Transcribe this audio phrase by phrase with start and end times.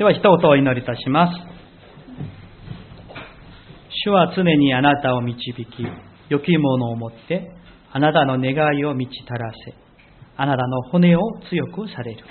[0.00, 1.32] では一言お祈りいたします。
[4.06, 5.66] 主は常にあなたを導き、
[6.30, 7.52] 良きものを持って、
[7.92, 9.74] あなたの願いを満ちたらせ、
[10.38, 12.24] あなたの骨を強くされる。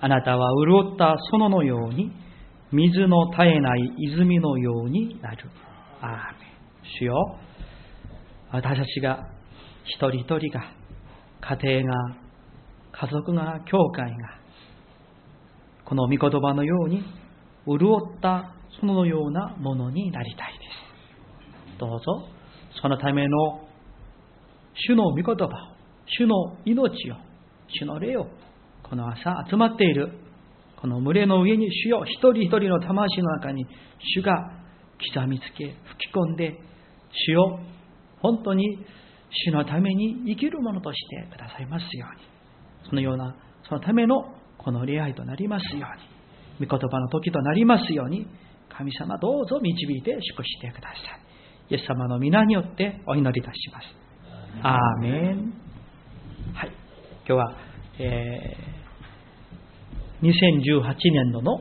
[0.00, 2.10] あなたは潤った園のように、
[2.72, 5.48] 水の絶えない泉のようになる。
[6.00, 6.46] アーメ。
[6.98, 7.38] 主よ、
[8.50, 9.28] 私たちが、
[9.84, 10.72] 一人一人が、
[11.56, 12.16] 家庭が、
[12.90, 14.35] 家族が、教会が、
[15.86, 17.02] この御言葉のように、
[17.66, 20.58] 潤った園のようなものになりたいで
[21.74, 21.78] す。
[21.78, 22.28] どうぞ、
[22.82, 23.60] そのための
[24.74, 25.48] 主の御言葉を、
[26.06, 27.16] 主の命を、
[27.68, 28.26] 主の霊を、
[28.82, 30.12] この朝集まっている、
[30.80, 33.64] この群れの上に主よ、一人一人の魂の中に
[34.16, 34.50] 主が
[35.14, 36.58] 刻みつけ、吹き込んで、
[37.28, 37.60] 主よ、
[38.20, 38.84] 本当に
[39.30, 42.88] 主のために生きるものとしてくださいますように。
[42.88, 43.36] そのような、
[43.68, 44.35] そのための
[44.66, 45.86] この礼拝となりますよ
[46.58, 46.66] うに。
[46.66, 48.26] 御言葉の時となりますように、
[48.68, 50.96] 神様どうぞ導いて祝してくださ
[51.70, 51.74] い。
[51.74, 53.86] イエス様の皆によってお祈りいたします。
[54.62, 55.52] アーメン。
[56.52, 56.72] はい。
[57.24, 57.56] 今日は、
[58.00, 61.58] えー、2018年度の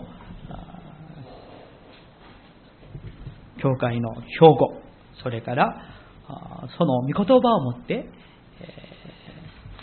[3.62, 4.82] 教会の標語、
[5.22, 5.80] それから
[6.76, 8.10] その御言葉を持って、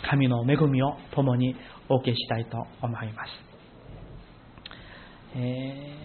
[0.09, 1.55] 神の恵みを共に
[1.89, 3.29] お受けしたいと思います。
[5.35, 5.97] え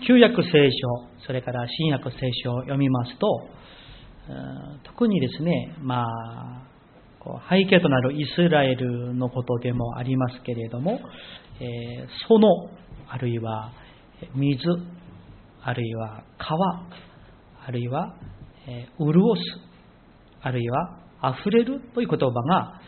[0.00, 3.48] ー、旧約聖書、それから新約聖書を読みますと、
[4.84, 6.76] 特にですね、まあ、
[7.48, 11.00] 背景となるイスラエルのことでもありますけれども、
[11.60, 12.48] えー、その、
[13.08, 13.72] あるいは
[14.34, 14.62] 水、
[15.62, 16.86] あるいは川、
[17.66, 18.16] あるいは、
[18.68, 19.42] えー、潤す、
[20.42, 22.80] あるいは溢れるという言葉が、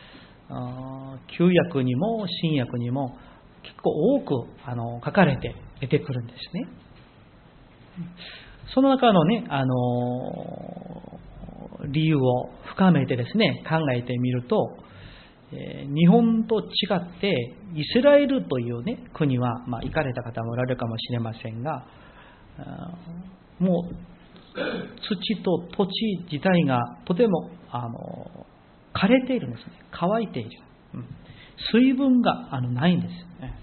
[1.37, 3.19] 旧約にも新約にも
[3.63, 6.69] 結構多くあの書かれて出てくるんですね。
[8.75, 9.75] その中のね、あの
[11.91, 14.77] 理由を深めてですね、考えてみると、
[15.53, 16.65] え日本と違
[16.95, 21.87] ってイスラエルというね、国は、まあ、行かれた方もおられるかもしれませんが、
[23.59, 23.95] もう
[25.01, 25.93] 土と土地
[26.31, 28.47] 自体がとてもあの
[28.95, 29.73] 枯れているんですね。
[29.91, 30.51] 乾いている。
[30.95, 31.07] うん、
[31.73, 33.55] 水分があのないんですよね。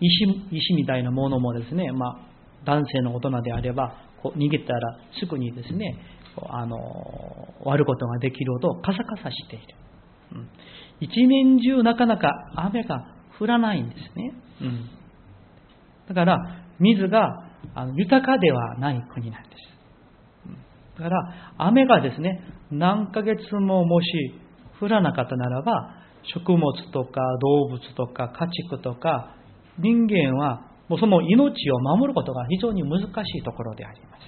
[0.00, 2.18] 石石みたいなものもですね、まあ、
[2.64, 5.96] 男性の大人であれば、こう逃げたらすぐにですね、
[6.50, 6.76] あの
[7.64, 9.74] 割ることができるほどカサカサしている。
[10.32, 10.48] うん、
[11.00, 13.06] 一年中なかなか雨が
[13.38, 14.32] 降らないんですね。
[14.60, 14.90] うん、
[16.08, 16.38] だから、
[16.78, 19.75] 水があの豊かではない国なんです。
[20.96, 21.18] だから、
[21.58, 24.06] 雨がですね、何ヶ月ももし
[24.80, 25.90] 降らなかったならば、
[26.22, 29.36] 食物とか動物とか家畜とか
[29.78, 34.20] 人間はもうその命を守ることが非常に難しいところであります。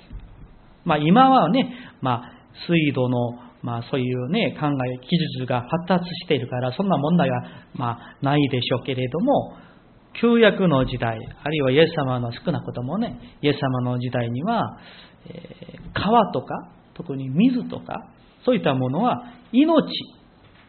[0.85, 2.23] まあ、今はね、まあ、
[2.67, 3.19] 水道の、
[3.63, 7.43] まあ、そういうね、考え、技術が発達しているから、そんな問題は、
[7.75, 9.55] まあ、ないでしょうけれども、
[10.21, 14.79] 旧約の時代、あるいはイエス様の少なくともね、イエス様の時代には、
[15.95, 18.09] 川とか、特に水とか、
[18.45, 19.85] そういったものは命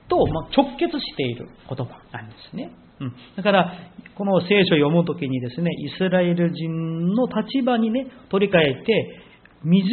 [0.08, 0.18] と
[0.56, 2.72] 直結している言葉なんですね。
[3.00, 3.74] うん、だから、
[4.16, 9.24] この聖書を読むときにですね、イスラエル人の立場にね、取り替えて、
[9.64, 9.88] 水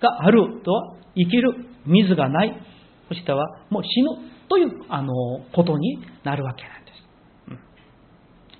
[0.00, 1.54] があるとは生きる、
[1.86, 2.60] 水がない、
[3.08, 5.12] そしてはもう死ぬというあの
[5.52, 6.79] ことになるわけなんです。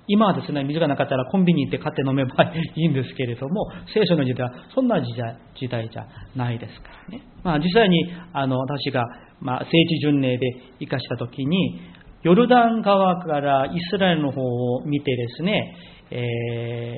[0.07, 7.23] 今はですね、水がなかったらコンビニ行って買って飲めばいいんですけれども、聖書の時代はそんな時代時代じゃないですからね。
[7.43, 9.03] まあ、実際にあの私が、
[9.39, 10.47] まあ、聖地巡礼で
[10.79, 11.81] 生かしたときに、
[12.23, 15.75] ヨルダン川からイスラエルの方を見てですね、
[16.11, 16.97] え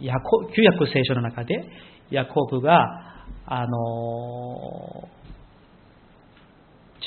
[0.00, 1.54] ー、旧約聖書の中で、
[2.10, 3.04] ヤコブが、
[3.50, 5.08] あの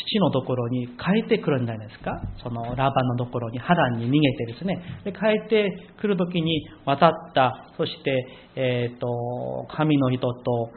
[0.07, 2.21] 父のところに帰ってくるんじゃないですか？
[2.43, 4.81] そのラバのところに波乱に逃げてですね。
[5.03, 10.71] で帰ってくるときに渡った、そして、え、ー、と、神の人と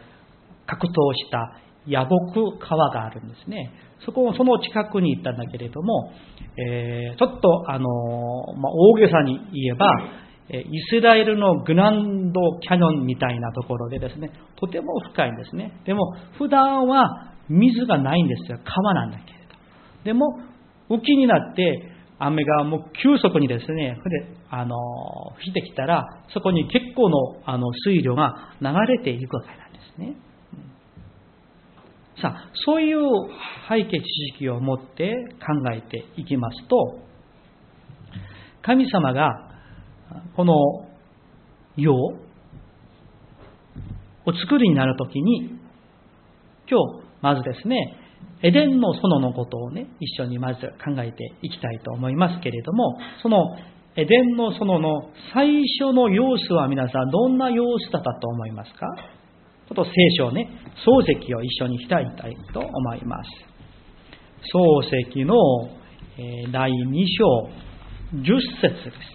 [0.66, 3.72] 格闘した野木川があるんですね。
[4.04, 6.12] そこをその近くに行ったんだけれども、
[6.58, 7.88] えー、ちょっとあの、
[8.56, 9.86] まあ、大げさに言えば、
[10.50, 15.80] イスラエルのグランドキャニオンみたいなところでですね、とても深いんですね。
[15.86, 18.58] でも、普段は水がないんですよ。
[18.64, 19.54] 川なんだけれど。
[20.04, 20.38] でも、
[20.88, 23.98] 雨季になって、雨がもう急速にですね、
[24.50, 30.16] あの、降ってきたら、そこに結構のあの水量が流れていくわけなんですね。
[32.22, 33.00] さあ、そういう
[33.68, 34.04] 背景知
[34.34, 37.00] 識を持って考えていきますと、
[38.62, 39.50] 神様が
[40.36, 40.54] この
[41.76, 42.14] 世を
[44.26, 45.58] お作りになるときに、
[46.70, 47.96] 今日、まずですね、
[48.42, 53.56] エデンの園のことをね、一緒にまず考えていきたいと思いますけれども、その
[53.96, 58.86] エデンの園の最初の様子は皆さんどんな様子だったと思いますか？
[59.66, 60.50] ちょっと聖書をね、
[60.84, 63.30] 漱石を一緒に開いたいと思います。
[64.52, 65.34] 漱石の
[66.52, 67.48] 第2章
[68.12, 68.22] 10
[68.60, 69.13] 節です。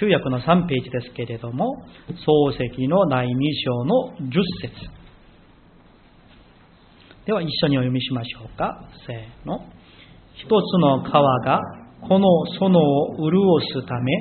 [0.00, 3.30] 旧約の3ページですけれども、漱石の第2
[3.64, 5.04] 章の10節
[7.26, 8.88] では一緒にお読みしましょうか。
[9.06, 9.60] せーの。
[10.34, 11.60] 一つの川が
[12.08, 13.40] この園を潤
[13.82, 14.12] すため、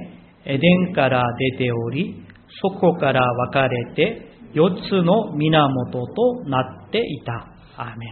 [0.46, 2.24] エデンから出ており、
[2.62, 7.50] そこから分かれて四つの源となっていた。
[7.76, 8.06] アーメ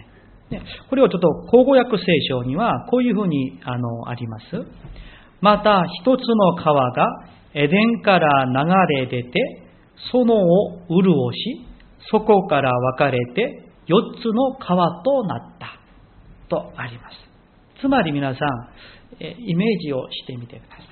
[0.57, 0.61] ン。
[0.89, 4.45] これをちょっと口語訳聖書にはこういうふうにあのあります。
[5.39, 7.07] また一つの川が
[7.53, 9.31] エデンから流れ出て、
[10.13, 11.65] 園を潤し、
[12.09, 15.79] そこから分かれて四つの川となった
[16.49, 17.15] とあります。
[17.81, 20.85] つまり皆さん、イメージをしてみてください。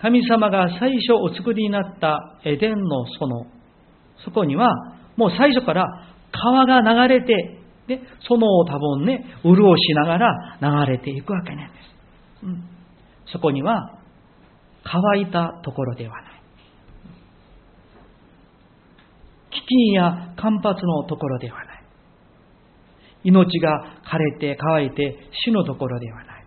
[0.00, 3.46] 神様が最初お作りになったエデンの園、
[4.24, 4.68] そこには
[5.16, 5.84] もう最初から
[6.32, 11.78] 川が流れて、で、園を多分ね、潤しながら流れていくわけなんで
[12.42, 12.44] す。
[12.44, 12.64] うん、
[13.26, 13.99] そこには
[14.84, 16.30] 乾いたところではない。
[19.50, 21.84] 飢饉や干発のところではない。
[23.24, 26.44] 命が枯れて乾いて死のところではない。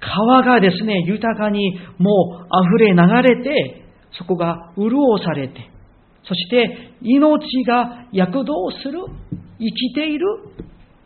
[0.00, 2.10] 川がですね、豊かにも
[2.42, 2.46] う
[2.76, 2.96] 溢れ流
[3.36, 3.84] れて、
[4.18, 4.90] そこが潤
[5.24, 5.70] されて、
[6.24, 9.04] そして命が躍動する、
[9.58, 10.26] 生きている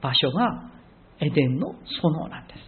[0.00, 0.70] 場所が
[1.20, 2.60] エデンの園なんです。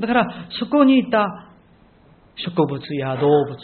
[0.00, 1.53] だからそこにいた
[2.36, 3.56] 植物や動物、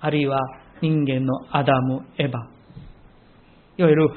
[0.00, 0.38] あるいは
[0.82, 2.32] 人間のアダム、エヴァ、
[3.78, 4.08] いわゆる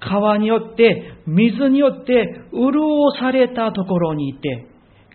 [0.00, 2.72] 川によって、水によって潤
[3.20, 4.66] されたところにいて、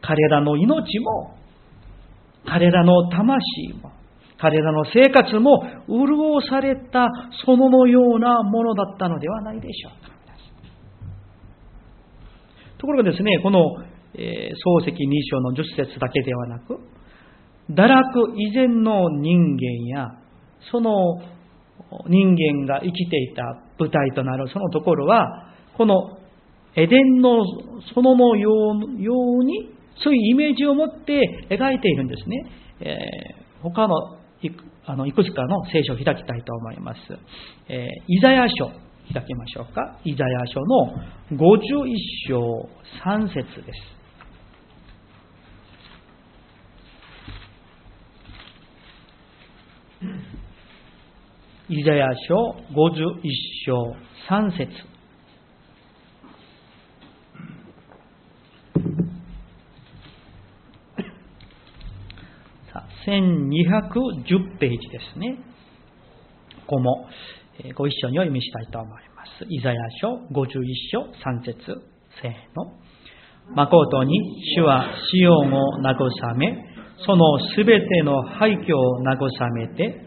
[0.02, 1.36] 彼らの命も、
[2.46, 3.40] 彼らの魂
[3.82, 3.92] も、
[4.40, 7.08] 彼らの生活も潤された
[7.46, 10.18] そののようなものだったのではないでしょうか。
[12.78, 13.60] ところがですね、この、
[14.14, 14.96] えー、漱石2
[15.32, 16.78] 章の10節だけではなく、
[17.70, 20.08] 堕落以前の人間や、
[20.72, 21.20] その
[22.08, 23.44] 人間が生きていた
[23.80, 26.18] 舞台となるそのところは、この
[26.76, 27.44] エデンの
[27.96, 28.52] 園のよ
[29.40, 29.70] うに、
[30.04, 32.46] そういうイメージを持って描いているんですね。
[32.80, 37.00] えー、他のいくあのいくつかの聖書を開きたいと思います。
[37.68, 38.68] えー、イザヤ書、
[39.14, 40.00] 開きましょうか。
[40.06, 40.94] イザヤ書の
[41.32, 41.88] 51
[42.30, 42.70] 章
[43.04, 43.97] 3節です。
[51.70, 53.20] イザヤ書51
[53.66, 53.94] 章
[54.30, 54.72] 3節
[62.72, 65.40] さあ1210ページですね。
[66.68, 67.10] ここも
[67.76, 69.46] ご一緒にお読みしたいと思います。
[69.50, 70.64] イザヤ書51
[70.94, 71.84] 章3節
[72.22, 72.72] せーの。
[73.56, 74.18] 誠に
[74.56, 76.64] 主はシオンを慰め、
[77.06, 80.07] そのすべての廃墟を慰めて、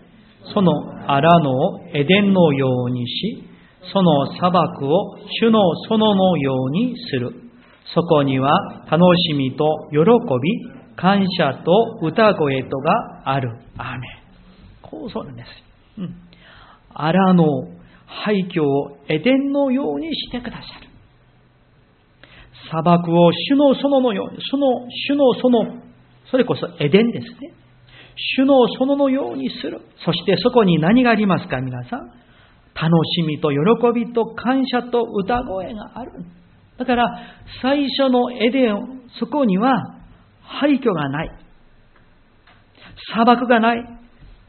[0.52, 0.72] その
[1.06, 3.44] 荒野をエデンのようにし、
[3.92, 7.32] その砂漠を主の園のようにする。
[7.94, 8.50] そこには
[8.90, 13.50] 楽しみと喜び、感謝と歌声とがある。
[13.78, 14.20] アーメン。
[14.82, 15.48] こうそうなんです。
[15.98, 16.14] うん。
[16.92, 17.44] 荒野、
[18.06, 20.90] 廃墟をエデンのようにしてくださる。
[22.68, 24.66] 砂漠を主の園のように、その
[25.08, 25.82] 主の園、
[26.30, 27.52] それこそエデンですね。
[28.36, 29.80] 主の園のようにする。
[30.04, 32.00] そしてそこに何がありますか、皆さん。
[32.74, 33.56] 楽しみと喜
[33.94, 36.12] びと感謝と歌声がある。
[36.78, 37.04] だから、
[37.60, 40.00] 最初のエデン、そこには
[40.42, 41.30] 廃墟がない。
[43.12, 44.00] 砂漠がない。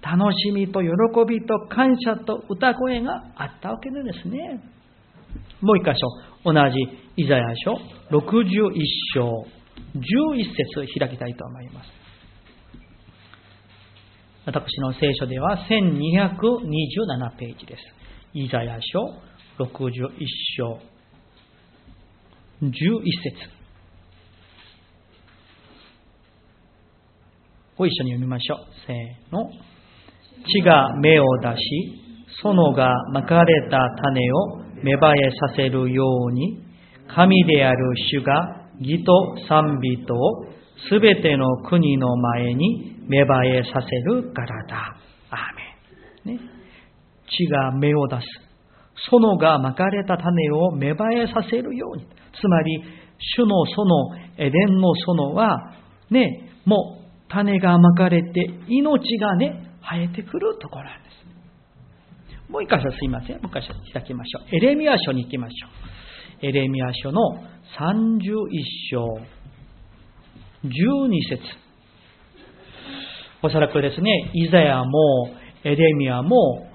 [0.01, 0.87] 楽しみと喜
[1.27, 4.61] びと感謝と歌声があったわけですね。
[5.61, 6.77] もう一箇所、同じ
[7.17, 7.73] イザヤ書
[8.09, 8.71] 61
[9.13, 9.45] 章
[9.95, 12.00] 11節開きたいと思います。
[14.43, 17.81] 私の聖書では1227ページです。
[18.33, 19.13] イザヤ書
[19.63, 20.09] 61
[20.57, 20.79] 章
[22.63, 23.61] 11節
[27.77, 28.57] ご一緒に読みましょう。
[28.87, 29.47] せーの。
[30.47, 31.61] 地が芽を出し、
[32.43, 36.63] 園がまかれた種を芽生えさせるように、
[37.13, 37.77] 神である
[38.11, 40.45] 主が義と賛美とを
[40.89, 44.95] すべての国の前に芽生えさせるからだ。
[45.29, 46.37] アーメン。
[46.37, 46.43] ね、
[47.27, 48.23] 地が芽を出す。
[49.11, 52.05] 園がまかれた種を芽生えさせるように。
[52.05, 52.83] つまり、
[53.35, 55.73] 主の園、エデンの園は、
[56.09, 61.11] ね、もう種がまかれて命がね、生えてくるところなんです。
[62.49, 63.41] もう一箇所すいません。
[63.41, 64.55] もう一箇所開きましょう。
[64.55, 65.67] エレミア書に行きましょ
[66.43, 66.45] う。
[66.45, 67.21] エレミア書の
[67.77, 68.47] 31
[68.91, 69.05] 章、
[70.63, 70.69] 12
[71.29, 71.70] 節
[73.43, 75.29] おそらくですね、イザヤも
[75.63, 76.67] エレミアも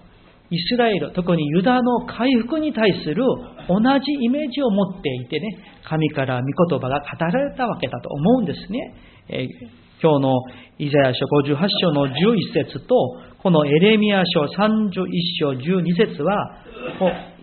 [0.50, 3.22] イスラエル、特にユダの回復に対する
[3.68, 5.46] 同じイメージを持っていてね、
[5.88, 8.94] 神から御言葉が語られたわけだと思うんですね。
[9.28, 10.34] えー今日の
[10.78, 12.12] イザヤ書58章の11
[12.52, 12.94] 節と、
[13.42, 15.06] このエレミア書31
[15.40, 16.58] 章12節は、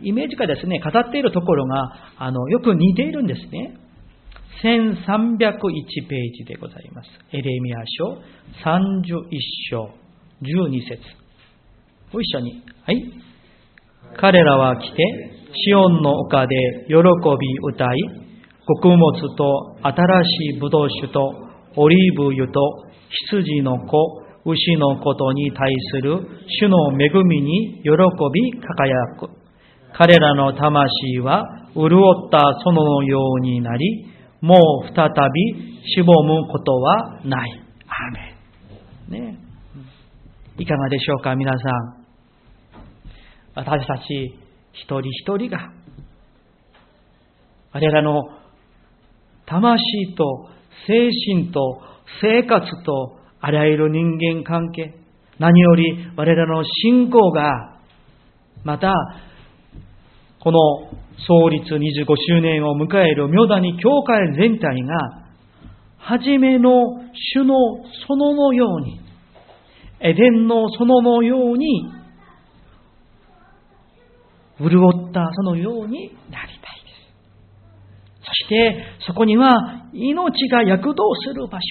[0.03, 3.80] イメージがですね、語っているところが、あの、よく似ているんですね。
[4.62, 7.10] 1301ページでございます。
[7.31, 8.17] エレミア書
[8.63, 9.24] 31
[9.69, 9.89] 章
[10.41, 11.01] 12節
[12.12, 12.63] ご一緒に。
[12.86, 13.24] はい。
[14.17, 14.98] 彼らは来て、
[15.65, 16.55] シオンの丘で
[16.88, 17.01] 喜び
[17.74, 17.98] 歌い、
[18.65, 21.33] 穀物と新しいブドウ酒と
[21.75, 22.60] オリーブ油と
[23.10, 26.19] 羊の子、牛のことに対する
[26.60, 27.89] 主の恵みに喜
[28.33, 29.29] び輝く。
[29.95, 31.43] 彼らの魂は
[31.75, 34.12] 潤った園のようになり、
[34.44, 37.62] もう再びしぼむことはない。
[37.88, 39.32] アメン。
[39.32, 39.40] ね。
[40.58, 42.06] いかがでしょうか、皆さん。
[43.56, 44.38] 私たち
[44.74, 45.72] 一人一人が、
[47.72, 48.22] 我らの
[49.46, 50.50] 魂と
[50.88, 51.82] 精神と
[52.22, 54.94] 生活とあらゆる人間関係、
[55.40, 57.80] 何より我らの信仰が、
[58.66, 58.92] また、
[60.44, 60.60] この
[61.26, 65.24] 創立25周年を迎える妙谷教会全体が、
[65.98, 66.70] 初めの
[67.14, 67.56] 主の
[68.10, 69.00] 園のように、
[70.02, 71.90] エデンの園のように、
[74.60, 76.60] 潤ったそのようになりたいで
[78.22, 78.26] す。
[78.26, 81.64] そしてそこには命が躍動する場所。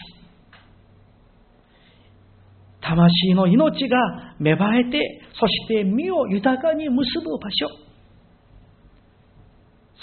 [2.81, 7.92] 魂の命が芽生えて、そして身を豊かに結ぶ場所。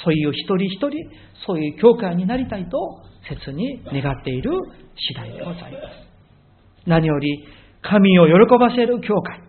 [0.04, 0.92] そういう一人一人、
[1.46, 2.78] そういう教会になりたいと
[3.28, 4.52] 切に願っている
[4.96, 6.10] 次第でございます。
[6.86, 7.46] 何より、
[7.82, 9.42] 神を喜ばせる教会。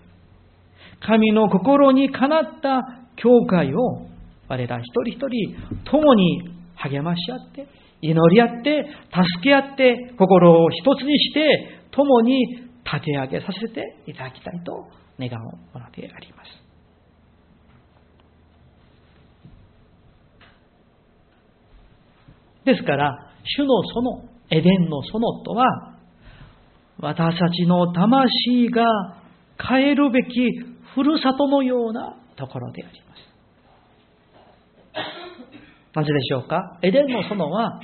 [1.00, 2.82] 神の心にかなった
[3.16, 4.06] 教会を
[4.48, 5.56] 我ら一人一人
[5.90, 6.42] 共に
[6.74, 7.66] 励まし合って、
[8.02, 12.46] 祈り合って、助け合って、心を一つにして、共に
[12.84, 14.86] 立て上げさせていただきたいと
[15.18, 16.69] 願うものであります。
[22.64, 25.94] ですから、主の園、エデンの園とは、
[26.98, 28.84] 私たちの魂が
[29.58, 30.50] 帰るべき
[30.94, 33.20] ふるさとのようなところであります。
[35.94, 36.78] なぜでしょうか？
[36.82, 37.80] エデンの園は、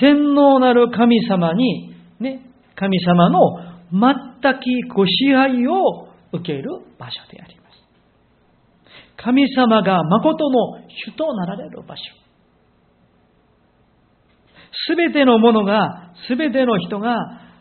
[0.00, 2.42] 全能なる神様に、ね、
[2.74, 3.38] 神様の
[3.92, 6.64] 全きご支配を受ける
[6.98, 7.76] 場所であります。
[9.16, 12.02] 神様が誠の主となられる場所。
[14.88, 17.16] すべてのものが、すべての人が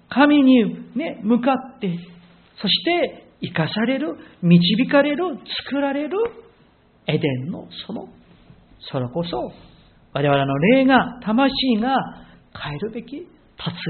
[0.09, 1.97] 神に、ね、向かって、
[2.61, 5.23] そして生かされる、導かれる、
[5.65, 6.17] 作られる
[7.07, 8.07] エデンの園
[8.91, 9.51] それこそ
[10.13, 11.95] 我々の霊が、魂が
[12.53, 13.29] 変えるべき、立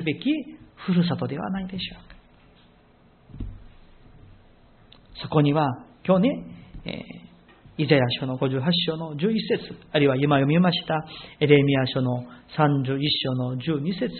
[0.02, 0.30] つべき
[0.76, 2.16] ふるさとではないでしょうか。
[5.22, 6.61] そこには、今日ね、
[7.78, 11.06] イザヤ書の58章の11節あるいは今読みました
[11.40, 12.24] エレミア書の
[12.58, 14.12] 31章の12節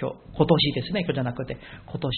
[0.00, 2.10] 今日、今年ですね、今日じゃなくて、今年、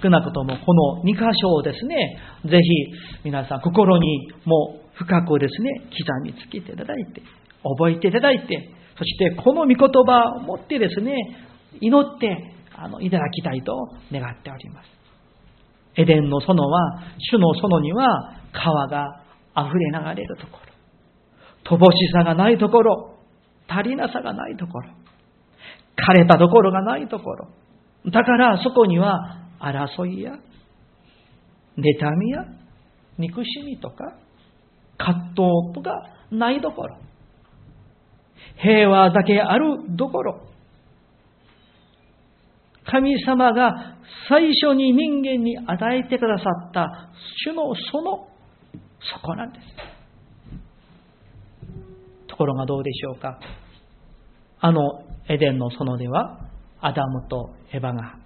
[0.00, 7.22] 少なくともこの2箇所をですね、ぜひ皆さん心にも深くですね、刻みつけていただいて、
[7.64, 11.16] 覚えていただいて、そしてこの御言葉を持ってですね、
[11.80, 13.74] 祈ってあのいただきたいと
[14.12, 14.86] 願っております。
[15.96, 19.22] エデンの園は、主の園には川が
[19.66, 20.58] 溢れ流れるとこ
[21.70, 23.14] ろ、乏しさがないところ、
[23.66, 24.90] 足りなさがないところ、
[25.96, 27.48] 枯れたところがないところ。
[28.10, 30.32] だからそこには争いや、
[31.76, 32.44] 妬みや、
[33.18, 34.14] 憎しみとか、
[34.96, 35.36] 葛藤
[35.74, 35.90] とか
[36.30, 36.98] ないところ。
[38.56, 40.40] 平和だけあるどころ、
[42.84, 43.98] 神様が
[44.28, 47.10] 最初に人間に与えてくださった
[47.44, 48.28] 主のその
[49.00, 49.66] 底なんです。
[52.28, 53.38] ところがどうでしょうか。
[54.60, 54.80] あの
[55.28, 56.40] エデンの園では、
[56.80, 58.18] アダムとエヴァが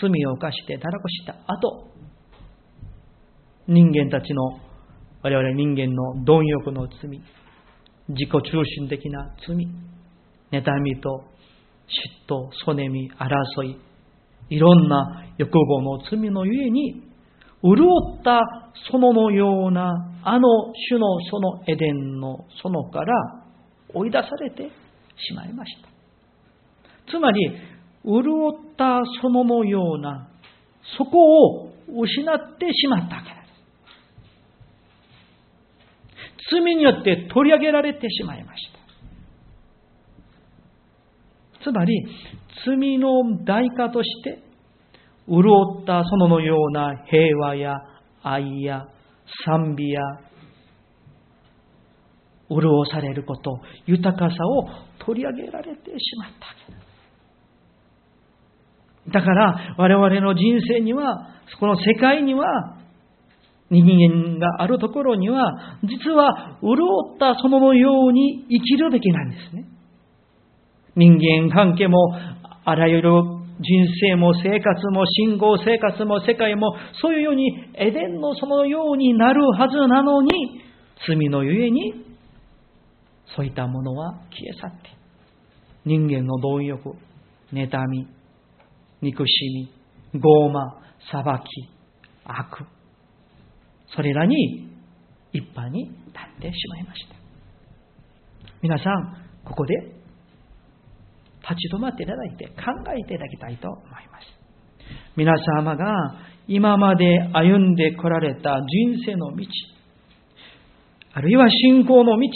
[0.00, 1.88] 罪を犯して堕落した後、
[3.66, 4.60] 人間たちの、
[5.22, 7.20] 我々人間の貪欲の罪、
[8.08, 9.56] 自己中心的な罪、
[10.52, 11.24] 妬みと
[11.88, 13.78] 嫉妬、そねみ、争い、
[14.50, 17.02] いろんな欲望の罪のゆえに、
[17.74, 18.40] 潤った
[18.90, 19.90] 園のような
[20.22, 23.14] あの種のそのエデンの園から
[23.92, 24.70] 追い出されて
[25.16, 25.88] しまいました。
[27.10, 27.50] つまり、
[28.04, 30.28] 潤った園のような、
[30.96, 31.18] そこ
[31.64, 33.34] を失ってしまったわけで
[36.48, 36.50] す。
[36.50, 38.68] 罪によって取り上げられてしまいまし
[41.60, 41.70] た。
[41.70, 42.06] つまり、
[42.64, 44.45] 罪の代価として、
[45.28, 47.74] 潤った園のような平和や
[48.22, 48.86] 愛や
[49.44, 50.00] 賛美や
[52.48, 54.68] 潤されること、豊かさを
[55.04, 56.86] 取り上げられてしまったわけです。
[59.12, 61.28] だから我々の人生には、
[61.60, 62.76] この世界には、
[63.68, 66.76] 人間があるところには、実は潤
[67.14, 69.64] った園のように生きるべきなんですね。
[70.94, 71.98] 人間関係も、
[72.64, 73.10] あらゆる
[73.58, 80.30] 人生も生活も信仰生活も世界も、そういうようにエデンのそのようになるはずなのに、
[81.06, 81.94] 罪のゆえに、
[83.34, 84.90] そういったものは消え去って、
[85.84, 86.94] 人間の貪欲、
[87.52, 88.06] 妬み、
[89.00, 89.70] 憎し
[90.12, 91.68] み、傲慢、裁き、
[92.24, 92.66] 悪。
[93.94, 94.68] それらに
[95.32, 95.94] 一般に立
[96.38, 97.14] ってしまいました。
[98.62, 99.74] 皆さん、ここで
[101.48, 104.26] 立ち止まっていただいて考えていただきたいと思います。
[105.16, 105.86] 皆様が
[106.48, 109.46] 今まで歩んでこられた人生の道、
[111.14, 112.28] あるいは信仰の道、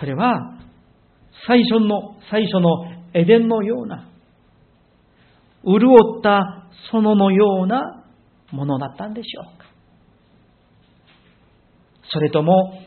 [0.00, 0.58] それは
[1.46, 2.68] 最初の、最初の
[3.14, 4.08] エデンのような、
[5.64, 8.04] 潤った園のような
[8.50, 9.66] ものだったんでしょうか。
[12.10, 12.80] それとも、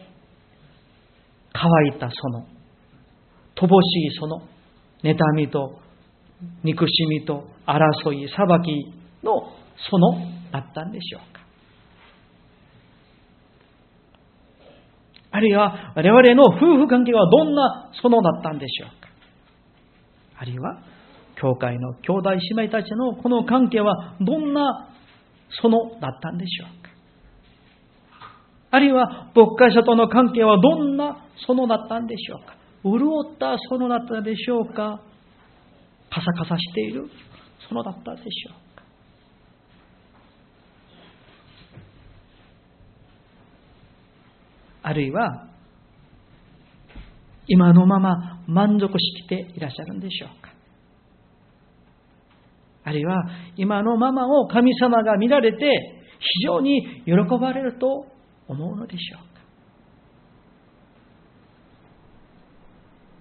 [1.54, 2.61] 乾いた園、
[3.56, 4.42] 乏しい園、
[5.04, 5.80] 妬みと
[6.64, 11.42] 憎しみと争い、裁きの園だったんでしょうか。
[15.34, 19.10] あるいは我々の夫婦関係はどんな園だったんでしょうか。
[20.38, 20.82] あるいは、
[21.36, 24.90] 教会の兄弟姉妹たちのこの関係はどんな
[25.62, 26.90] 園だったんでしょうか。
[28.72, 32.56] あるいは、牧会者との関係はどんな園だったんでしょうか。
[32.84, 32.96] 潤
[33.34, 35.02] った園だったでしょうか？
[36.10, 37.10] カサカサしている
[37.70, 38.84] 園だったでしょうか？
[44.84, 45.48] あるいは、
[47.48, 50.50] 今のまま満足していらっしゃるんでしょうか？
[52.84, 53.24] あるいは
[53.58, 55.58] 今のままを神様が見られて
[56.20, 58.08] 非常に喜ばれると
[58.48, 59.22] 思うのでしょう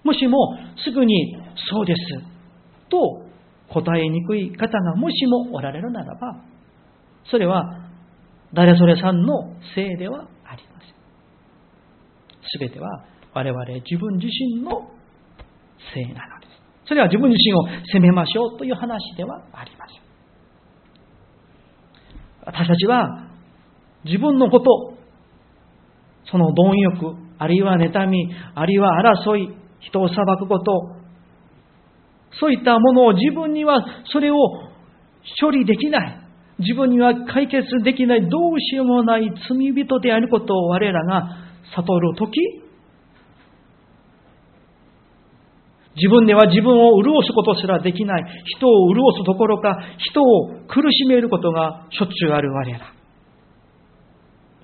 [0.11, 1.37] もしもすぐに
[1.71, 2.01] そうです
[2.89, 3.23] と
[3.69, 6.43] 答えにくい方がもしもおられるならば
[7.29, 7.63] それは
[8.53, 10.91] 誰それさんのせいではありません。
[12.43, 14.91] すべては我々自分自身の
[15.93, 16.87] せいなのです。
[16.87, 20.01] それは自分自身を責めましょうという話ではありません。
[22.45, 23.29] 私たちは
[24.03, 24.97] 自分のこと、
[26.25, 30.95] その貪欲、あるいは妬み、あるいは争い、人を裁くこと、
[32.39, 34.37] そういったものを自分にはそれを
[35.41, 36.17] 処理できない。
[36.59, 41.27] 自分には解決できない、どうしようもない罪人であることを我らが
[41.75, 42.31] 悟るとき、
[45.95, 48.23] 自分では自分を潤すことすらできない。
[48.45, 52.79] 人を潤すどころか、人を苦しめることがしょっちゅうある我ら。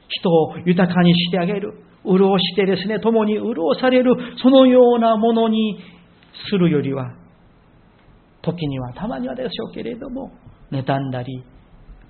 [0.07, 1.73] 人を豊かにしてあげる。
[2.07, 5.77] 潤してですね、共に潤される、そのようなものに
[6.49, 7.13] するよりは、
[8.41, 10.31] 時には、たまにはでしょうけれども、
[10.71, 11.43] 妬んだり、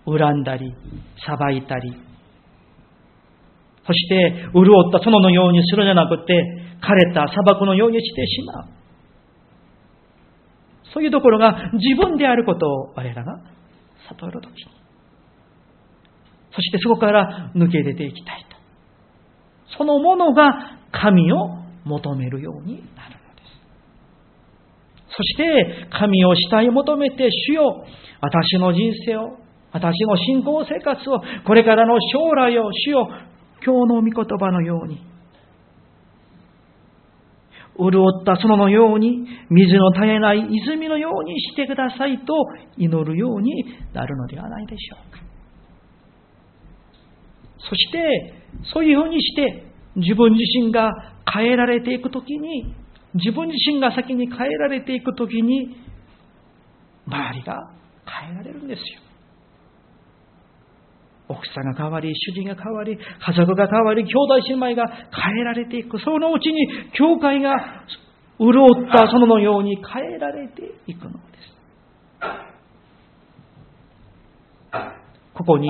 [0.05, 0.73] 恨んだり、
[1.25, 1.93] 裁いたり、
[3.85, 6.33] そして、潤った園のようにするじゃなくて、
[6.81, 8.65] 枯れた砂漠のようにしてしまう。
[10.93, 13.41] そういうところが自分であることを我らが
[14.09, 14.65] 悟るときに。
[16.53, 18.46] そしてそこから抜け出ていきたい。
[19.75, 21.49] そのものが神を
[21.83, 23.43] 求めるようになるので
[25.05, 25.15] す。
[25.15, 27.85] そして神を慕い求めて主よ、
[28.21, 29.37] 私の人生を、
[29.71, 33.09] 私の信仰生活を、これからの将来を主よ、
[33.63, 35.01] 今日の御言葉のように、
[37.79, 42.33] 潤った園のように、水の絶えない泉のようにしてくださいと
[42.77, 45.06] 祈るようになるのではないでしょう。
[47.59, 48.33] そして、
[48.73, 49.63] そういうふうにして、
[49.95, 50.91] 自分自身が
[51.31, 52.75] 変えられていくときに、
[53.15, 55.77] 自分自身が先に変えられていくときに、
[57.07, 57.71] 周りが
[58.05, 58.85] 変えられるんですよ。
[61.29, 65.99] 奥さんが変わり、主人が変わり、家族が変わり、兄弟姉妹が変えられていく。
[65.99, 67.53] そのうちに、教会が
[68.39, 71.57] 潤った園のように変えられていくのです。
[75.33, 75.69] ここに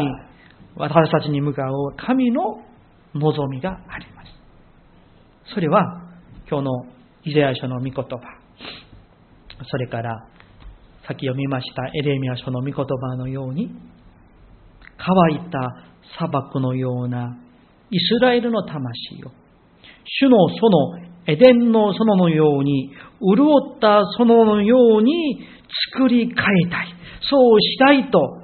[0.78, 2.62] 私たちに向かう神の
[3.16, 5.54] 望みがあります。
[5.54, 6.04] それは
[6.50, 6.86] 今日の
[7.24, 8.06] イザヤ書の御言葉、
[9.66, 10.28] それから
[11.08, 13.72] 先読みましたエレミア書の御言葉のように、
[14.98, 15.60] 乾いた
[16.18, 17.38] 砂漠のような
[17.90, 19.32] イスラエルの魂を、
[20.06, 25.40] 主の園、エデンの園のように、潤った園のように
[25.94, 26.34] 作り変え
[26.70, 26.88] たい。
[27.22, 28.42] そうしたいと、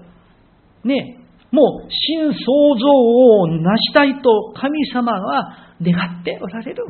[0.84, 1.23] ね、
[1.54, 2.36] もう新創
[2.80, 6.84] 造を成したいと神様は願っておられる。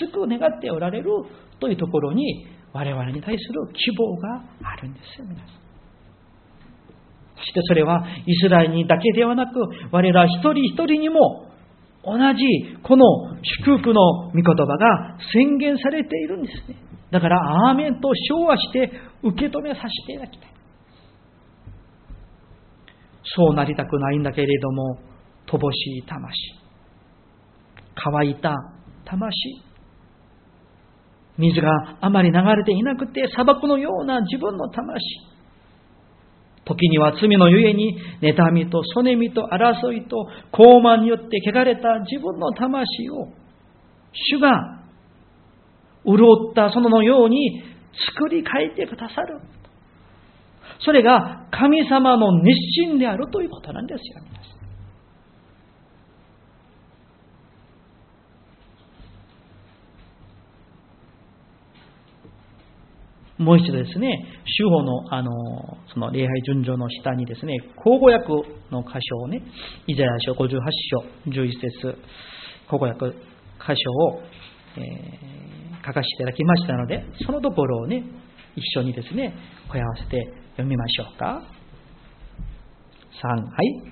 [0.00, 1.10] 熱く願っておられる
[1.60, 5.48] というところに我々に対する希望があるんですよ、皆さん。
[7.36, 9.60] そしてそれはイスラエルにだけではなく
[9.92, 11.50] 我ら一人一人にも
[12.02, 13.04] 同じこの
[13.42, 16.78] 祝福の御言葉が宣言されているんですね。
[17.10, 18.90] だから、アーメンと昭和して
[19.22, 20.55] 受け止めさせていただきたい。
[23.34, 24.98] そうなりたくないんだけれども、
[25.46, 26.32] 乏しい魂。
[27.94, 28.54] 乾いた
[29.04, 29.66] 魂。
[31.38, 35.00] 水があまり流れていなくて砂漠のような自分の魂。
[36.64, 40.16] 時には罪のゆえに妬みとそねみと争いと
[40.52, 43.28] 傲慢によって汚れた自分の魂を
[44.12, 44.82] 主が
[46.04, 46.16] 潤
[46.50, 47.62] った園のように
[48.16, 49.40] 作り変えてくださる。
[50.80, 54.56] それが神様の熱心であるということなんですよ、皆さん。
[63.38, 65.30] もう一度ですね、主法のあの
[65.92, 68.28] その礼拝順序の下にですね、口語訳
[68.70, 69.42] の箇所をね、
[69.86, 70.48] イザヤ書58
[70.90, 71.98] 章11節
[72.68, 74.20] 口語訳箇所を、
[74.78, 78.04] えー、書かせていただきましたので、そのところをね、
[78.56, 79.34] 一緒にですね、
[79.70, 81.42] 声合わせて読みましょうか。
[83.22, 83.82] 3、はい。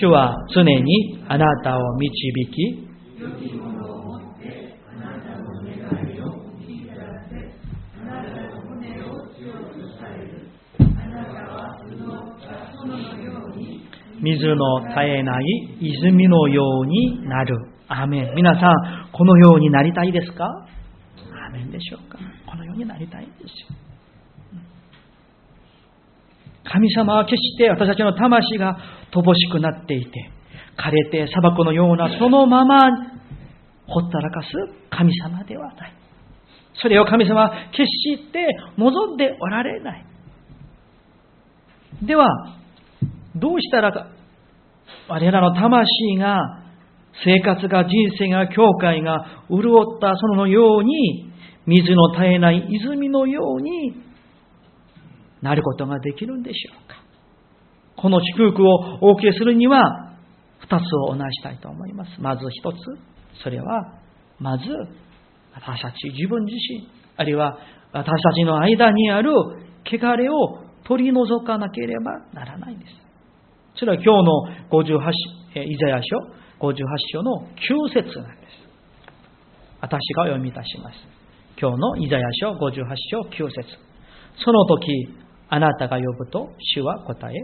[0.00, 2.10] 主は常にあなたを導
[2.50, 2.88] き、
[14.20, 15.44] 水の絶えない
[15.80, 17.54] 泉のようになる。
[17.86, 18.34] アメン。
[18.34, 20.46] 皆さん、このようになりたいですか？
[21.46, 22.18] アメンでしょうか？
[22.50, 23.76] このようになりたいんですよ。
[26.64, 28.78] 神様は決して私たちの魂が
[29.12, 30.30] 乏しくなっていて、
[30.76, 32.80] 枯れて砂漠のようなそのまま
[33.86, 34.48] ほったらかす
[34.90, 35.94] 神様ではない。
[36.80, 38.46] それを神様は決して
[38.76, 40.06] 望んでおられない。
[42.02, 42.26] では、
[43.36, 44.10] どうしたら
[45.08, 46.60] 我らの魂が、
[47.24, 51.30] 生活が、人生が、教会が潤ったそのように、
[51.66, 53.94] 水の絶えない泉のように
[55.44, 56.96] なることができるんでしょうか？
[57.96, 60.16] この祝福をお受けするには、
[60.58, 62.10] 二つをおなしたいと思います。
[62.18, 62.76] まず一つ、
[63.42, 64.00] それは、
[64.40, 64.64] まず、
[65.52, 67.58] 私たち自分自身、あるいは
[67.92, 69.30] 私たちの間にある
[69.84, 72.92] 汚れを取り除かなければならないんです。
[73.76, 74.32] それは今日の
[74.70, 76.16] 58、イザヤ書
[76.60, 76.74] 58
[77.12, 78.54] 章の9節なんです。
[79.80, 80.96] 私が読み出します。
[81.60, 83.68] 今日のイザヤ書58章9節
[84.44, 87.34] その時、あなたが呼ぶと主は答え、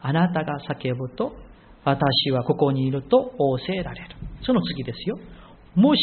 [0.00, 1.32] あなたが叫ぶと
[1.84, 4.16] 私はここにいると仰せられる。
[4.44, 5.18] その次ですよ。
[5.74, 6.00] もし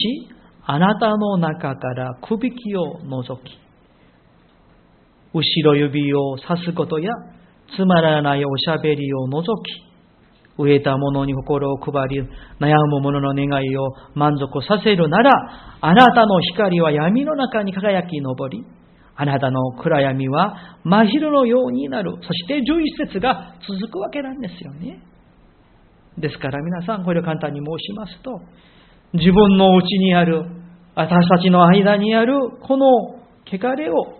[0.65, 3.57] あなたの中からくびきを除き、
[5.33, 7.11] 後ろ指を刺すことや
[7.75, 9.87] つまらないおしゃべりを除き、
[10.57, 12.21] 飢えた者に心を配り、
[12.59, 15.31] 悩む者の願いを満足させるなら、
[15.81, 18.65] あなたの光は闇の中に輝き昇り、
[19.19, 22.13] あなたの暗闇は真昼のようになる。
[22.21, 25.01] そして11節が続くわけなんですよね。
[26.19, 28.39] ですから皆さん、これを簡単に申しますと、
[29.13, 30.43] 自分の内にある、
[30.93, 32.85] 私たちの間にあるこの
[33.45, 34.19] 汚れを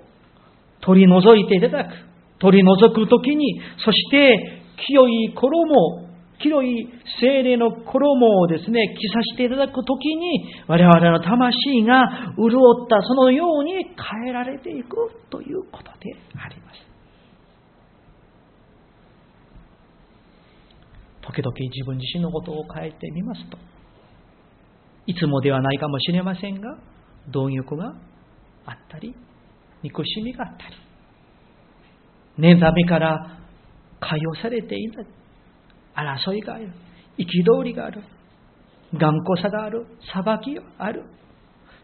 [0.82, 1.92] 取り除いていただく。
[2.40, 6.07] 取り除くときに、そして清い衣、
[6.40, 6.88] 清い
[7.20, 16.88] 精霊の衣をですね、着させていただくときに、我々の魂が潤ったそのように変えられていくということであります。
[21.22, 23.58] 時々自分自身のことを変えてみますと、
[25.08, 26.78] いつもではないかもしれませんが、
[27.32, 27.94] 貪欲が
[28.66, 29.14] あったり、
[29.84, 30.76] 憎しみがあったり、
[32.56, 33.40] 妬みから
[34.00, 35.06] 解放されていない、
[35.98, 36.72] 争いがある、
[37.18, 38.04] 憤りがある、
[38.94, 41.04] 頑固さがある、裁きがある、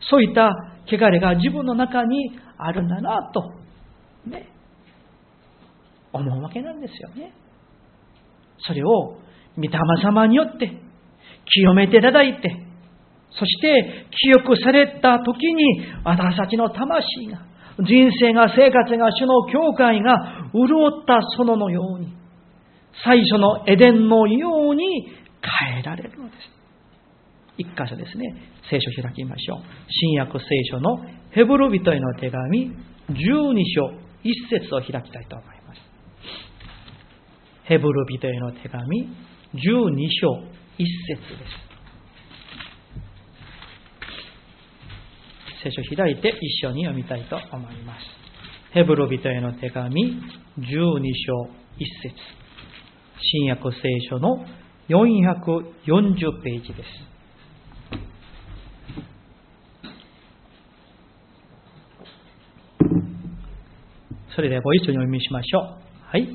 [0.10, 0.52] そういった
[0.86, 3.52] 汚れが自分の中にあるんだなと、
[4.30, 4.48] ね、
[6.12, 7.34] 思うわけなんですよね。
[8.60, 9.18] それを、
[9.58, 9.70] 御霊
[10.04, 10.72] 様によって、
[11.46, 12.50] 清めていただいて、
[13.32, 17.42] そして記憶された時に私たちの魂が、
[17.80, 22.14] 人生が生活が主の教会が潤った園のように、
[23.04, 25.08] 最初のエデンのように
[25.42, 26.38] 変えられるのです。
[27.58, 28.26] 一箇所ですね、
[28.70, 29.60] 聖書を開きましょう。
[29.90, 30.98] 新約聖書の
[31.32, 32.72] ヘブル人への手紙、
[33.10, 33.88] 12章
[34.24, 35.82] 1節を開きたいと思います。
[37.64, 39.10] ヘブル人への手紙、
[39.54, 41.64] 12章1節です。
[45.64, 48.06] 聖書を開いて一緒に読みたいと思います。
[48.72, 50.22] ヘブル人への手紙
[50.58, 50.72] 12
[51.26, 52.43] 章1節
[53.32, 54.46] 新約聖書の
[54.90, 57.14] 440ページです。
[64.36, 65.64] それではご一緒にお読みしましょう。
[66.06, 66.28] はい。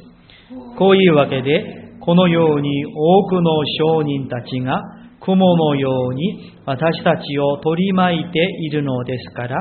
[0.78, 3.50] こういうわけで、このように多くの
[3.96, 4.80] 商人たちが
[5.20, 9.56] 雲のように私たちを取り巻いているのですから、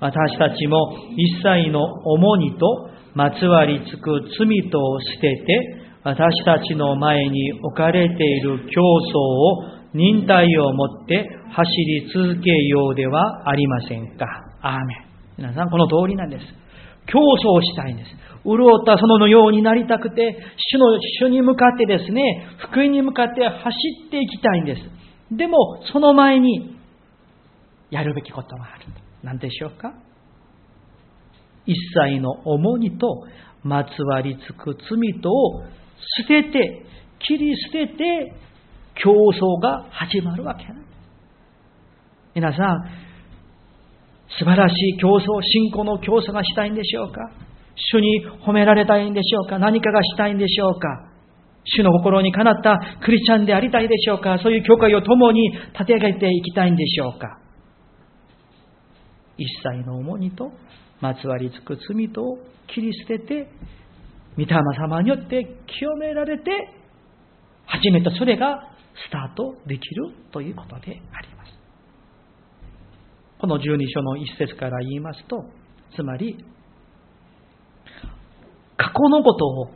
[0.00, 5.75] 私たちも一切の重荷とまつわりつく罪とを捨てて、
[6.06, 14.24] 私たちの前に置かれている競争を忍耐を持って走り続けようではありませんか？
[14.62, 15.06] アーメン。
[15.36, 16.44] 皆さん、この通りなんです。
[17.06, 18.10] 競争したいんです。
[18.44, 22.22] 潤った園のようになりたくて、主の主に向かってですね、
[22.70, 25.36] 福音に向かって走っていきたいんです。
[25.36, 26.76] でも、その前に、
[27.90, 28.86] やるべきことがある。
[29.24, 29.92] 何でしょうか
[31.66, 31.74] 一
[32.06, 33.24] 切の重荷と
[33.64, 35.64] まつわりつく罪とを
[36.22, 36.86] 捨てて、
[37.18, 38.32] 切り捨てて、
[38.94, 40.74] 競争が始まるわけな。
[40.74, 40.86] んです。
[42.34, 42.84] 皆さん、
[44.38, 47.20] 素晴らしい競争、信仰の競争がしたいんでしょうか？
[47.92, 49.58] 主に褒められたいんでしょうか？
[49.58, 50.88] 何かがしたいんでしょうか？
[51.64, 54.38] 主の心にかなったクリスチャンでありたいでしょうか？
[54.38, 57.38] そういう教会を共に立て上げていきたいんでしょうか？
[59.36, 60.52] 一切の重荷と
[61.00, 63.48] まつわりつく罪と切り捨てて、
[64.36, 65.46] 御霊様によって
[65.78, 66.50] 清められて、
[67.66, 68.70] 初めてそれが
[69.08, 71.52] スタートできるということであります。
[73.38, 75.44] この十二章の一節から言いますと、
[75.94, 76.36] つまり、
[78.76, 79.70] 過去のことを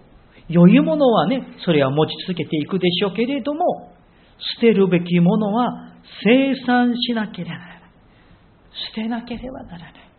[0.48, 3.92] 良いものはね、それは持ち続けていくでしょうけれども、
[4.56, 5.94] 捨てるべきものは
[6.24, 7.80] 生産しなければならない。
[8.94, 10.09] 捨てなければならない。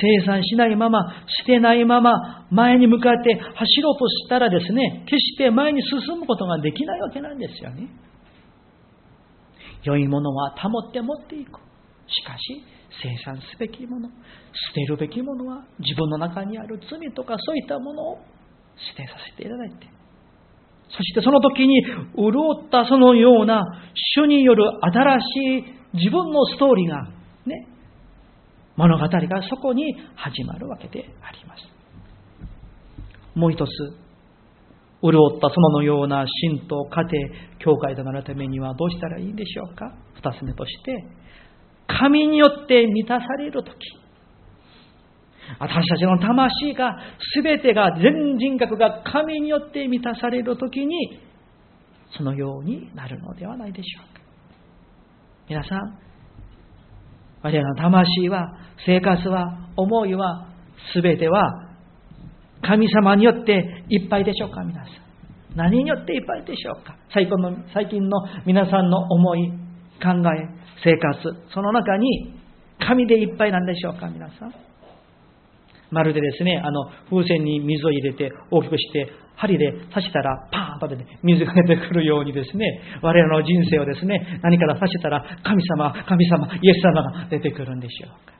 [0.00, 7.88] 生産しないまま、捨てないまま、前に向かって走ろうとしたらですね、決して前に進むことができないわけなんですよね。
[9.84, 11.60] 良いものは保って持っていく。
[12.08, 12.62] しかし、
[13.02, 14.14] 生産すべきもの、捨
[14.74, 18.18] てるべきものは自分の中にある罪とかそういったものを
[18.76, 19.88] 捨てさせていただいて、
[20.88, 21.82] そしてその時に
[22.16, 22.32] 潤
[22.66, 23.64] ったそのような
[24.16, 25.24] 主による新し
[25.94, 27.04] い自分のストーリーが、
[27.44, 27.66] ね、
[28.76, 31.62] 物語がそこに始まるわけであります。
[33.34, 33.70] もう一つ、
[35.02, 41.04] 潤った園のような神と家庭、教会となるためにはどうしたらいいんでしょうか二つ目として、
[41.86, 43.76] 神によって満たされるとき、
[45.58, 46.96] 私たちの魂が、
[47.34, 51.20] すべてが、全人格が神によって満たされるときに、
[52.16, 54.20] そのようになるのではないでしょうか。
[55.48, 55.98] 皆さん、
[57.42, 60.48] 我らの魂は、生活は、思いは、
[60.92, 61.66] すべては、
[62.62, 65.06] 神様によっていっぱいでしょうか、皆さん。
[65.56, 66.96] 何によっていっぱいでしょうか。
[67.12, 69.50] 最近の最近の皆さんの思い、
[70.02, 70.48] 考え、
[70.84, 71.20] 生活、
[71.52, 72.34] その中に
[72.78, 74.54] 神でいっぱいなんでしょうか、皆さん。
[75.90, 88.34] まるでですね、あの、風船に水を入れて大きくして、針で刺したらパーンとで、ね、水が出てくるようにですね、我々の人生をですね、何から刺したら神様、神様、イエス様が出てくるんでしょうか。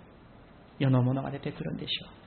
[0.78, 2.26] 世のものが出てくるんでしょう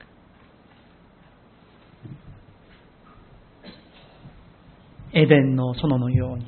[5.12, 6.46] エデンの園のように、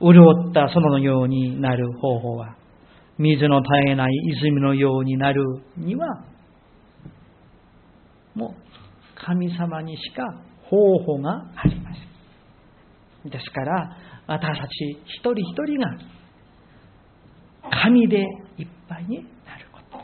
[0.00, 2.56] 潤った園のようになる方法は、
[3.18, 5.42] 水の絶えない泉のようになる
[5.76, 6.24] には、
[8.40, 8.54] も
[9.14, 10.22] 神様にしか
[10.64, 11.90] 方法がありま
[13.22, 13.30] せん。
[13.30, 14.70] ですから、私たち
[15.04, 15.88] 一人一人が
[17.82, 18.18] 神で
[18.56, 19.98] いっぱいになること。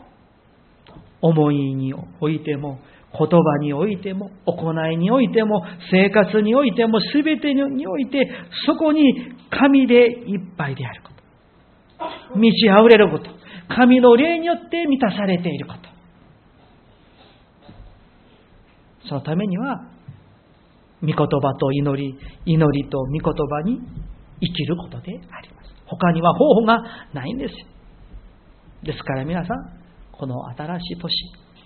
[1.22, 2.78] 思いにおいても、
[3.18, 8.28] 言葉においても、行いにおいても、生活においても、すべてにおいて、
[8.66, 9.14] そこに
[9.50, 9.94] 神で
[10.28, 12.38] いっぱいであること。
[12.38, 13.30] 満ち溢れること。
[13.68, 15.95] 神の霊によって満たされていること。
[19.08, 19.88] そのためには、
[21.02, 21.26] 御言葉
[21.58, 23.80] と祈り、祈りと御言葉に
[24.40, 25.70] 生きることであります。
[25.86, 27.54] 他には方法がないんです。
[28.82, 29.56] ですから皆さん、
[30.12, 31.12] この新しい年、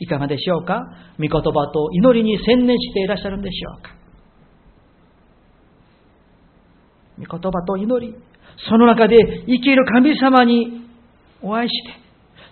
[0.00, 0.82] いかがでしょうか？
[1.18, 3.90] 御言葉と祈りに専念していらっしゃるんでしょうか？
[7.18, 8.14] 御言葉と祈り、
[8.68, 10.88] その中で生きる神様に
[11.42, 11.99] お会いして、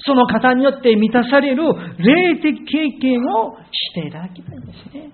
[0.09, 1.63] その方によって満たされる
[1.99, 5.11] 霊的経験をしていただきたいんですね。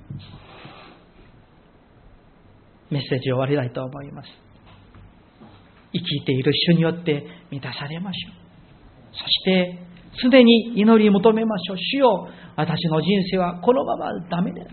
[2.91, 4.29] メッセージを終わりたいと思います。
[5.93, 8.35] 生きている主によって満たされましょう。
[9.13, 9.79] そして、
[10.23, 11.77] 常に祈り求めましょう。
[11.77, 14.65] 主よ、私の人生はこのままダメだ。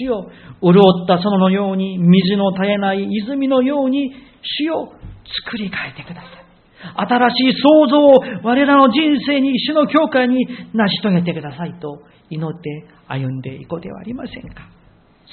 [0.00, 0.28] 主よ、
[0.60, 4.12] 潤った園のように、水の絶えない泉のように、
[4.42, 4.92] 主よ、
[5.46, 6.47] 作り変えてください。
[6.94, 8.12] 新しい創造を
[8.42, 14.68] 我らの人生に、主の教会に成し遂げてくださいと祈って歩んでいこうではありませんか。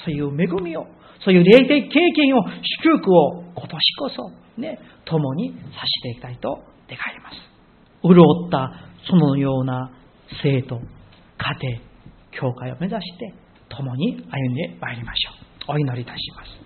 [0.04, 0.86] そういう恵みを、
[1.24, 2.42] そういう霊的経験を、
[2.82, 6.48] 祝福を今年こそ、ね、共にさしていきたいと
[6.88, 7.36] 願います。
[8.02, 8.72] 潤った
[9.08, 9.90] そのような
[10.42, 10.80] 生徒、家
[11.60, 11.80] 庭、
[12.32, 13.34] 教会を目指して
[13.68, 15.30] 共に歩んでまいりましょ
[15.72, 15.72] う。
[15.74, 16.65] お祈りいたします。